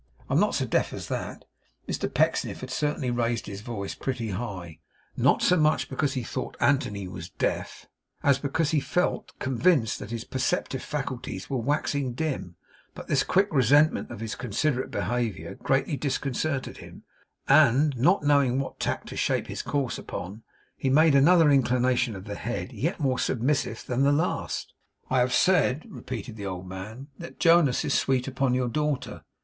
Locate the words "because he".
5.91-6.23, 8.39-8.79